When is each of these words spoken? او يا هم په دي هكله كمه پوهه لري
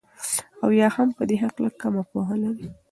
او 0.63 0.69
يا 0.79 0.87
هم 0.95 1.09
په 1.17 1.23
دي 1.29 1.35
هكله 1.43 1.69
كمه 1.81 2.03
پوهه 2.11 2.35
لري 2.43 2.65